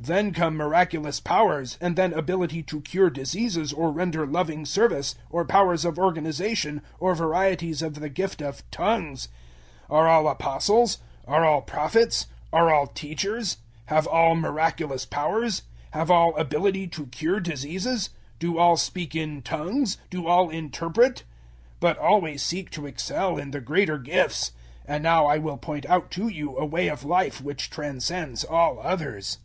Then 0.00 0.32
come 0.32 0.54
miraculous 0.56 1.18
powers, 1.18 1.76
and 1.80 1.96
then 1.96 2.12
ability 2.14 2.62
to 2.62 2.80
cure 2.82 3.10
diseases 3.10 3.72
or 3.72 3.90
render 3.90 4.28
loving 4.28 4.64
service, 4.64 5.16
or 5.28 5.44
powers 5.44 5.84
of 5.84 5.98
organization, 5.98 6.82
or 7.00 7.16
varieties 7.16 7.82
of 7.82 7.94
the 7.96 8.08
gift 8.08 8.40
of 8.40 8.62
`tongues.' 8.70 9.26
012:029 9.90 9.90
Are 9.90 10.06
all 10.08 10.28
Apostles? 10.28 10.98
Are 11.26 11.44
all 11.44 11.62
Prophets? 11.62 12.26
Are 12.52 12.72
all 12.72 12.86
teachers? 12.86 13.56
012:030 13.88 13.88
Have 13.88 14.06
all 14.06 14.34
miraculous 14.36 15.04
powers? 15.04 15.62
Have 15.90 16.12
all 16.12 16.36
ability 16.36 16.86
to 16.86 17.06
cure 17.06 17.40
diseases? 17.40 18.10
Do 18.38 18.56
all 18.56 18.76
speak 18.76 19.16
in 19.16 19.42
`tongues'? 19.42 19.96
Do 20.10 20.28
all 20.28 20.48
interpret? 20.48 21.24
012:031 21.80 21.80
But 21.80 21.98
always 21.98 22.42
seek 22.44 22.70
to 22.70 22.86
excel 22.86 23.36
in 23.36 23.50
the 23.50 23.60
greater 23.60 23.98
gifts. 23.98 24.52
And 24.86 25.02
now 25.02 25.26
I 25.26 25.38
will 25.38 25.58
point 25.58 25.86
out 25.86 26.12
to 26.12 26.28
you 26.28 26.56
a 26.56 26.64
way 26.64 26.86
of 26.86 27.02
life 27.02 27.40
which 27.42 27.68
transcends 27.68 28.44
all 28.44 28.78
others. 28.80 29.38